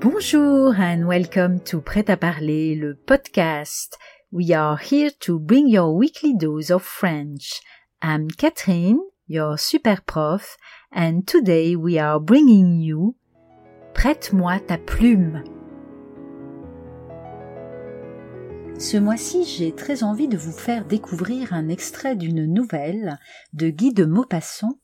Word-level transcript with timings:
Bonjour 0.00 0.74
and 0.78 1.06
welcome 1.06 1.60
to 1.60 1.82
Prêt 1.82 2.08
à 2.08 2.16
parler, 2.16 2.74
le 2.74 2.94
podcast. 2.94 3.98
We 4.32 4.50
are 4.50 4.78
here 4.78 5.10
to 5.20 5.38
bring 5.38 5.68
your 5.68 5.94
weekly 5.94 6.34
dose 6.34 6.70
of 6.70 6.82
French. 6.82 7.60
I'm 8.00 8.28
Catherine, 8.30 9.00
your 9.28 9.58
super 9.58 9.98
prof, 10.06 10.56
and 10.90 11.26
today 11.26 11.76
we 11.76 11.98
are 11.98 12.18
bringing 12.18 12.80
you 12.80 13.14
Prête-moi 13.92 14.60
ta 14.60 14.78
plume. 14.78 15.44
Ce 18.78 18.96
mois-ci, 18.96 19.44
j'ai 19.44 19.74
très 19.74 20.02
envie 20.02 20.28
de 20.28 20.38
vous 20.38 20.52
faire 20.52 20.86
découvrir 20.86 21.52
un 21.52 21.68
extrait 21.68 22.16
d'une 22.16 22.46
nouvelle 22.46 23.18
de 23.52 23.68
Guy 23.68 23.92
de 23.92 24.06
Maupassant, 24.06 24.78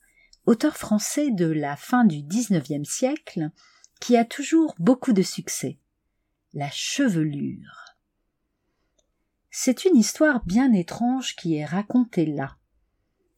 auteur 0.45 0.77
français 0.77 1.31
de 1.31 1.47
la 1.47 1.75
fin 1.77 2.05
du 2.05 2.23
XIXe 2.23 2.87
siècle, 2.87 3.51
qui 4.01 4.17
a 4.17 4.25
toujours 4.25 4.75
beaucoup 4.79 5.13
de 5.13 5.23
succès. 5.23 5.79
La 6.53 6.71
chevelure. 6.71 7.97
C'est 9.51 9.85
une 9.85 9.97
histoire 9.97 10.45
bien 10.45 10.73
étrange 10.73 11.37
qui 11.37 11.57
est 11.57 11.65
racontée 11.65 12.27
là. 12.27 12.57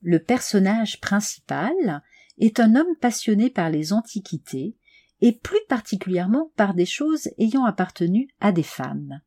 Le 0.01 0.23
personnage 0.23 1.01
principal 1.01 2.03
est 2.39 2.61
un 2.61 2.77
homme 2.77 2.97
passionné 3.01 3.51
par 3.51 3.71
les 3.71 3.93
antiquités 3.93 4.77
et 5.21 5.33
plus 5.33 5.61
particulièrement 5.69 6.53
par 6.57 6.75
des 6.75 6.87
choses 6.87 7.29
ayant 7.39 7.65
appartenu 7.65 8.29
à 8.41 8.53
des 8.53 8.63
femmes. 8.63 9.21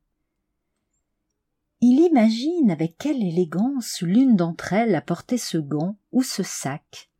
Il 1.82 2.00
imagine 2.00 2.72
avec 2.72 2.98
quelle 2.98 3.24
élégance 3.24 4.02
l'une 4.02 4.36
d'entre 4.36 4.74
elles 4.74 4.96
a 4.96 5.02
porté 5.02 5.38
ce 5.38 5.58
gant 5.58 5.98
ou 6.12 6.24
ce 6.24 6.44
sac, 6.44 7.11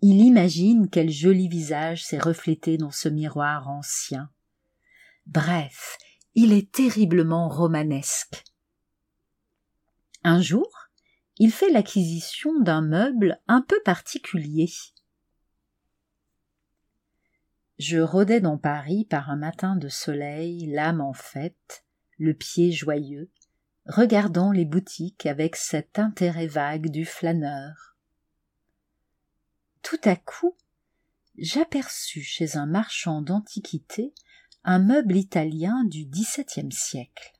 il 0.00 0.20
imagine 0.20 0.88
quel 0.88 1.10
joli 1.10 1.48
visage 1.48 2.04
s'est 2.04 2.18
reflété 2.18 2.76
dans 2.78 2.92
ce 2.92 3.08
miroir 3.08 3.68
ancien. 3.68 4.30
Bref, 5.26 5.98
il 6.34 6.52
est 6.52 6.70
terriblement 6.70 7.48
romanesque. 7.48 8.44
Un 10.22 10.40
jour, 10.40 10.88
il 11.38 11.50
fait 11.50 11.70
l'acquisition 11.70 12.60
d'un 12.60 12.80
meuble 12.80 13.40
un 13.48 13.60
peu 13.60 13.80
particulier. 13.84 14.70
Je 17.78 17.98
rôdais 17.98 18.40
dans 18.40 18.58
Paris 18.58 19.04
par 19.04 19.30
un 19.30 19.36
matin 19.36 19.76
de 19.76 19.88
soleil, 19.88 20.66
l'âme 20.66 21.00
en 21.00 21.12
fête, 21.12 21.84
le 22.18 22.34
pied 22.34 22.72
joyeux, 22.72 23.30
regardant 23.86 24.52
les 24.52 24.64
boutiques 24.64 25.26
avec 25.26 25.56
cet 25.56 25.98
intérêt 25.98 26.48
vague 26.48 26.88
du 26.88 27.04
flâneur 27.04 27.97
tout 29.88 30.00
à 30.06 30.16
coup 30.16 30.54
j'aperçus 31.38 32.20
chez 32.20 32.58
un 32.58 32.66
marchand 32.66 33.22
d'antiquités 33.22 34.12
un 34.62 34.80
meuble 34.80 35.16
italien 35.16 35.82
du 35.84 36.04
XVIIe 36.04 36.70
siècle. 36.70 37.32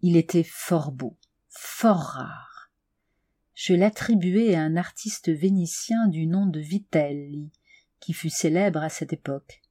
Il 0.00 0.16
était 0.16 0.42
fort 0.42 0.90
beau, 0.90 1.16
fort 1.48 2.00
rare. 2.00 2.72
Je 3.54 3.72
l'attribuai 3.74 4.56
à 4.56 4.62
un 4.62 4.74
artiste 4.74 5.30
vénitien 5.30 6.08
du 6.08 6.26
nom 6.26 6.46
de 6.46 6.58
Vitelli, 6.58 7.52
qui 8.00 8.12
fut 8.12 8.30
célèbre 8.30 8.82
à 8.82 8.88
cette 8.88 9.12
époque. 9.12 9.62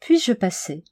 Puis 0.00 0.18
je 0.18 0.32
passai. 0.32 0.82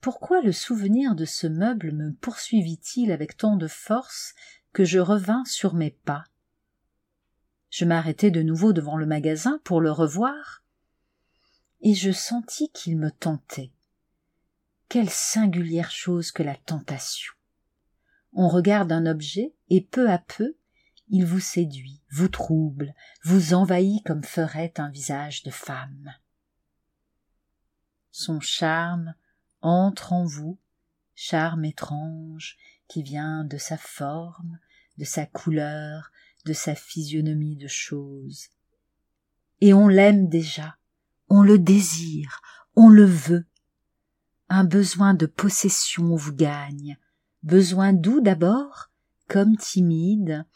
Pourquoi 0.00 0.42
le 0.42 0.50
souvenir 0.50 1.14
de 1.14 1.26
ce 1.26 1.46
meuble 1.46 1.92
me 1.92 2.12
poursuivit-il 2.12 3.12
avec 3.12 3.36
tant 3.36 3.54
de 3.56 3.68
force 3.68 4.34
que 4.72 4.84
je 4.84 4.98
revins 4.98 5.44
sur 5.44 5.74
mes 5.74 5.92
pas? 5.92 6.24
Je 7.76 7.84
m'arrêtai 7.84 8.30
de 8.30 8.40
nouveau 8.40 8.72
devant 8.72 8.96
le 8.96 9.04
magasin 9.04 9.60
pour 9.62 9.82
le 9.82 9.90
revoir, 9.90 10.62
et 11.82 11.92
je 11.92 12.10
sentis 12.10 12.70
qu'il 12.70 12.96
me 12.96 13.10
tentait. 13.10 13.70
Quelle 14.88 15.10
singulière 15.10 15.90
chose 15.90 16.32
que 16.32 16.42
la 16.42 16.56
tentation. 16.56 17.34
On 18.32 18.48
regarde 18.48 18.92
un 18.92 19.04
objet, 19.04 19.54
et 19.68 19.82
peu 19.82 20.08
à 20.08 20.16
peu, 20.16 20.56
il 21.10 21.26
vous 21.26 21.38
séduit, 21.38 22.00
vous 22.08 22.28
trouble, 22.28 22.94
vous 23.24 23.52
envahit 23.52 24.02
comme 24.06 24.24
ferait 24.24 24.72
un 24.78 24.88
visage 24.88 25.42
de 25.42 25.50
femme. 25.50 26.14
Son 28.10 28.40
charme 28.40 29.14
entre 29.60 30.14
en 30.14 30.24
vous, 30.24 30.58
charme 31.14 31.66
étrange 31.66 32.56
qui 32.88 33.02
vient 33.02 33.44
de 33.44 33.58
sa 33.58 33.76
forme, 33.76 34.60
de 34.96 35.04
sa 35.04 35.26
couleur, 35.26 36.10
de 36.46 36.52
sa 36.52 36.74
physionomie 36.74 37.56
de 37.56 37.66
choses. 37.66 38.48
Et 39.60 39.74
on 39.74 39.88
l'aime 39.88 40.28
déjà, 40.28 40.76
on 41.28 41.42
le 41.42 41.58
désire, 41.58 42.40
on 42.76 42.88
le 42.88 43.04
veut. 43.04 43.46
Un 44.48 44.64
besoin 44.64 45.14
de 45.14 45.26
possession 45.26 46.14
vous 46.14 46.34
gagne, 46.34 46.96
besoin 47.42 47.92
doux 47.92 48.20
d'abord, 48.20 48.90
comme 49.28 49.56
timide, 49.56 50.46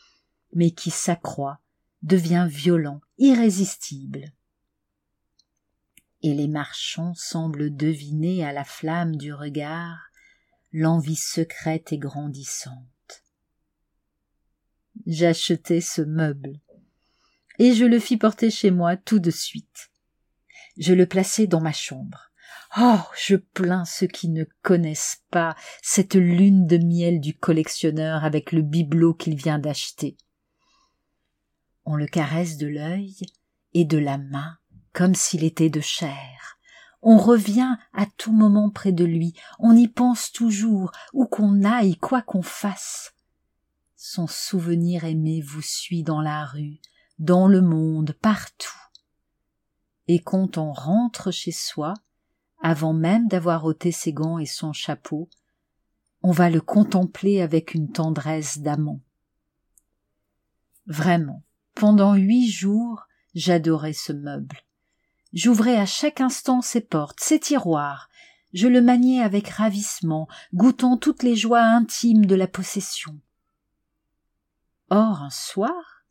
mais 0.55 0.71
qui 0.71 0.91
s'accroît, 0.91 1.61
devient 2.03 2.47
violent, 2.49 3.01
irrésistible. 3.19 4.33
Et 6.23 6.35
les 6.35 6.49
marchands 6.49 7.15
semblent 7.15 7.75
deviner 7.75 8.45
à 8.45 8.53
la 8.53 8.65
flamme 8.65 9.17
du 9.17 9.35
regard 9.35 9.99
l'envie 10.73 11.17
secrète 11.17 11.93
et 11.93 11.99
grandissante 11.99 12.87
j'achetai 15.13 15.81
ce 15.81 16.03
meuble. 16.03 16.61
Et 17.59 17.75
je 17.75 17.85
le 17.85 17.99
fis 17.99 18.17
porter 18.17 18.51
chez 18.51 18.71
moi 18.71 18.97
tout 18.97 19.19
de 19.19 19.31
suite. 19.31 19.91
Je 20.79 20.95
le 20.95 21.07
plaçai 21.07 21.47
dans 21.47 21.61
ma 21.61 21.73
chambre. 21.73 22.31
Oh 22.79 23.01
je 23.19 23.37
plains 23.37 23.85
ceux 23.85 24.07
qui 24.07 24.29
ne 24.29 24.45
connaissent 24.63 25.23
pas 25.31 25.57
cette 25.83 26.15
lune 26.15 26.67
de 26.67 26.79
miel 26.79 27.21
du 27.21 27.37
collectionneur 27.37 28.25
avec 28.25 28.53
le 28.53 28.63
bibelot 28.63 29.15
qu'il 29.15 29.35
vient 29.35 29.59
d'acheter. 29.59 30.17
On 31.85 31.97
le 31.97 32.07
caresse 32.07 32.57
de 32.57 32.69
l'œil 32.69 33.17
et 33.75 33.85
de 33.85 33.99
la 33.99 34.19
main 34.19 34.57
comme 34.93 35.15
s'il 35.15 35.45
était 35.45 35.71
de 35.71 35.81
chair. 35.81 36.59
On 37.03 37.17
revient 37.17 37.77
à 37.95 38.07
tout 38.19 38.33
moment 38.33 38.71
près 38.71 38.93
de 38.93 39.05
lui, 39.05 39.35
on 39.59 39.75
y 39.75 39.89
pense 39.89 40.33
toujours, 40.33 40.93
où 41.13 41.27
qu'on 41.27 41.65
aille, 41.65 41.97
quoi 41.97 42.21
qu'on 42.21 42.43
fasse 42.43 43.15
son 44.03 44.27
souvenir 44.27 45.05
aimé 45.05 45.43
vous 45.43 45.61
suit 45.61 46.03
dans 46.03 46.23
la 46.23 46.47
rue, 46.47 46.81
dans 47.19 47.47
le 47.47 47.61
monde, 47.61 48.17
partout. 48.23 48.81
Et 50.09 50.21
quand 50.21 50.57
on 50.57 50.73
rentre 50.73 51.31
chez 51.31 51.53
soi, 51.53 51.93
avant 52.63 52.95
même 52.95 53.29
d'avoir 53.29 53.67
ôté 53.67 53.93
ses 53.93 54.15
gants 54.15 54.39
et 54.39 54.47
son 54.47 54.73
chapeau, 54.73 55.29
on 56.23 56.31
va 56.31 56.49
le 56.49 56.63
contempler 56.63 57.43
avec 57.43 57.75
une 57.75 57.93
tendresse 57.93 58.61
d'amant. 58.61 59.03
Vraiment, 60.87 61.43
pendant 61.75 62.15
huit 62.15 62.49
jours, 62.49 63.07
j'adorais 63.35 63.93
ce 63.93 64.15
meuble. 64.15 64.63
J'ouvrais 65.35 65.77
à 65.77 65.85
chaque 65.85 66.23
instant 66.23 66.63
ses 66.63 66.81
portes, 66.81 67.21
ses 67.21 67.39
tiroirs, 67.39 68.09
je 68.55 68.67
le 68.67 68.81
maniais 68.81 69.21
avec 69.21 69.47
ravissement, 69.49 70.27
goûtant 70.55 70.97
toutes 70.97 71.23
les 71.23 71.37
joies 71.37 71.63
intimes 71.63 72.25
de 72.25 72.35
la 72.35 72.49
possession. 72.49 73.21
Or 74.91 75.23
un 75.23 75.31
soir, 75.31 76.05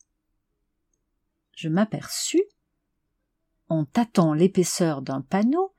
je 1.55 1.67
m'aperçus, 1.67 2.43
en 3.67 3.83
tâtant 3.83 4.33
l'épaisseur 4.33 5.01
d'un 5.01 5.21
panneau, 5.21 5.73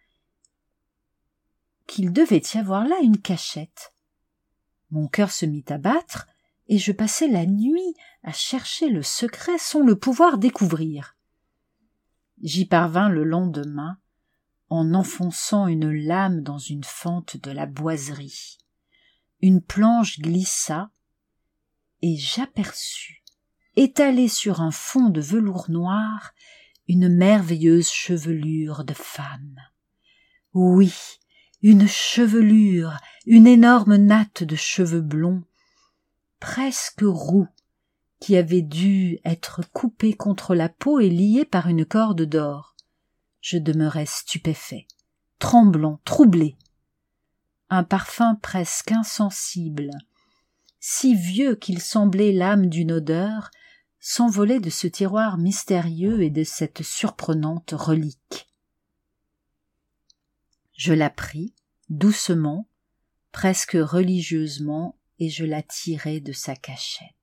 qu'il 1.87 2.13
devait 2.13 2.43
y 2.55 2.59
avoir 2.59 2.87
là 2.87 2.97
une 3.03 3.19
cachette. 3.19 3.95
Mon 4.91 5.09
cœur 5.09 5.31
se 5.31 5.47
mit 5.47 5.65
à 5.69 5.79
battre, 5.79 6.27
et 6.69 6.77
je 6.77 6.93
passai 6.93 7.27
la 7.29 7.47
nuit 7.47 7.95
à 8.23 8.33
chercher 8.33 8.91
le 8.91 9.03
secret 9.03 9.59
sans 9.59 9.81
le 9.81 9.99
pouvoir 9.99 10.37
découvrir. 10.37 11.17
J'y 12.43 12.67
parvins 12.67 13.09
le 13.09 13.25
lendemain, 13.25 13.99
en 14.69 14.93
enfonçant 14.95 15.67
une 15.67 15.91
lame 15.91 16.43
dans 16.43 16.59
une 16.59 16.85
fente 16.85 17.39
de 17.39 17.51
la 17.51 17.67
boiserie. 17.67 18.59
Une 19.41 19.63
planche 19.63 20.21
glissa, 20.21 20.91
et 22.03 22.17
j'aperçus, 22.17 23.23
étalée 23.77 24.29
sur 24.29 24.61
un 24.61 24.71
fond 24.71 25.09
de 25.09 25.21
velours 25.21 25.71
noir, 25.71 26.33
une 26.89 27.09
merveilleuse 27.09 27.91
chevelure 27.91 28.85
de 28.85 28.95
femme. 28.95 29.61
Oui, 30.55 30.93
une 31.63 31.87
chevelure, 31.87 32.97
une 33.27 33.47
énorme 33.47 33.97
natte 33.97 34.43
de 34.43 34.57
cheveux 34.57 35.03
blonds, 35.03 35.45
presque 36.41 37.03
roux, 37.03 37.49
qui 38.19 38.37
avait 38.37 38.63
dû 38.63 39.19
être 39.25 39.63
coupée 39.73 40.15
contre 40.15 40.55
la 40.55 40.69
peau 40.69 41.01
et 41.01 41.09
liée 41.09 41.45
par 41.45 41.69
une 41.69 41.85
corde 41.85 42.23
d'or. 42.23 42.75
Je 43.41 43.57
demeurai 43.57 44.05
stupéfait, 44.05 44.87
tremblant, 45.39 46.01
troublé. 46.05 46.57
Un 47.71 47.85
parfum 47.85 48.35
presque 48.43 48.93
insensible, 48.93 49.91
si 50.81 51.15
vieux 51.15 51.55
qu'il 51.55 51.81
semblait 51.81 52.33
l'âme 52.33 52.67
d'une 52.67 52.93
odeur, 52.93 53.51
s'envolait 54.01 54.61
de 54.61 54.71
ce 54.71 54.87
tiroir 54.87 55.37
mystérieux 55.37 56.23
et 56.23 56.31
de 56.31 56.43
cette 56.43 56.83
surprenante 56.83 57.75
relique. 57.77 58.49
Je 60.73 60.95
la 60.95 61.11
pris, 61.11 61.55
doucement, 61.91 62.67
presque 63.31 63.77
religieusement, 63.79 64.97
et 65.19 65.29
je 65.29 65.45
la 65.45 65.63
tirai 65.63 66.21
de 66.21 66.33
sa 66.33 66.57
cachette. 66.57 67.15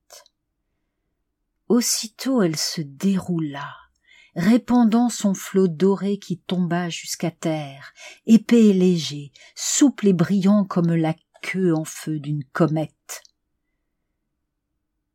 Aussitôt 1.68 2.44
elle 2.44 2.56
se 2.56 2.82
déroula, 2.82 3.74
répandant 4.36 5.10
son 5.10 5.34
flot 5.34 5.68
doré 5.68 6.20
qui 6.20 6.38
tomba 6.38 6.90
jusqu'à 6.90 7.32
terre, 7.32 7.94
épais 8.28 8.68
et 8.68 8.74
léger, 8.74 9.32
souple 9.56 10.10
et 10.10 10.14
brillant 10.14 10.64
comme 10.64 10.94
la 10.94 11.16
queue 11.42 11.74
en 11.74 11.84
feu 11.84 12.20
d'une 12.20 12.44
comète. 12.44 13.24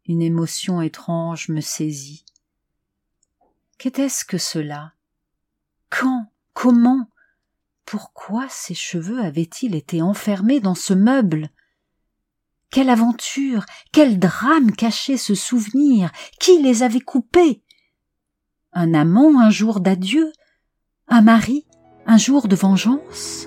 Une 0.06 0.22
émotion 0.22 0.82
étrange 0.82 1.48
me 1.48 1.60
saisit. 1.60 2.24
Qu'était-ce 3.78 4.24
que 4.24 4.38
cela? 4.38 4.92
Quand? 5.90 6.30
Comment? 6.54 7.08
Pourquoi 7.84 8.46
ces 8.48 8.74
cheveux 8.74 9.20
avaient-ils 9.20 9.74
été 9.74 10.02
enfermés 10.02 10.60
dans 10.60 10.74
ce 10.74 10.94
meuble? 10.94 11.50
Quelle 12.70 12.90
aventure, 12.90 13.66
quel 13.92 14.18
drame 14.18 14.72
cachait 14.72 15.18
ce 15.18 15.34
souvenir, 15.34 16.10
qui 16.40 16.62
les 16.62 16.82
avait 16.82 17.00
coupés? 17.00 17.62
Un 18.72 18.94
amant 18.94 19.40
un 19.40 19.50
jour 19.50 19.80
d'adieu, 19.80 20.32
un 21.08 21.20
mari 21.20 21.66
un 22.06 22.18
jour 22.18 22.48
de 22.48 22.56
vengeance? 22.56 23.46